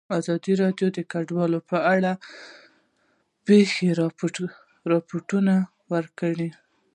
[0.19, 2.21] ازادي راډیو د کډوال په اړه د
[3.47, 3.87] پېښو
[4.93, 5.53] رپوټونه
[5.93, 6.49] ورکړي.